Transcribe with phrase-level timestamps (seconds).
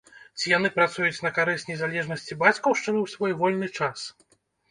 [0.39, 4.07] Ці яны працуюць на карысць незалежнасці бацькаўшчыны ў свой вольны час?